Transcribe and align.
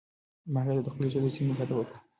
ما 0.51 0.59
هغې 0.65 0.73
ته 0.77 0.81
د 0.83 0.87
خپلې 0.93 1.05
اوسېدو 1.07 1.31
د 1.31 1.35
سیمې 1.35 1.53
پته 1.59 1.73
ورکړه. 1.75 1.97